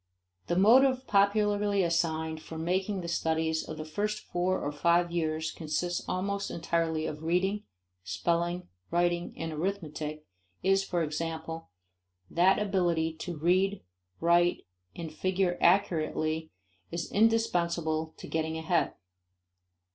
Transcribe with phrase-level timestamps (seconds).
[0.47, 5.51] The motive popularly assigned for making the studies of the first four or five years
[5.51, 7.65] consist almost entirely of reading,
[8.03, 10.25] spelling, writing, and arithmetic,
[10.63, 11.69] is, for example,
[12.31, 13.83] that ability to read,
[14.19, 16.49] write, and figure accurately
[16.89, 18.95] is indispensable to getting ahead.